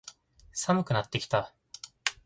[0.51, 1.53] 寒くなってきた。